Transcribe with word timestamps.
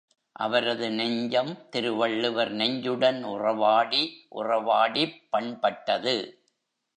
அவரது 0.35 0.89
நெஞ்சம் 0.91 1.69
திருவள்ளுவர் 1.69 2.51
நெஞ்சுடன் 2.51 3.23
உறவாடி 3.23 4.27
உறவாடிப் 4.35 5.21
பண்பட்டது. 5.29 6.15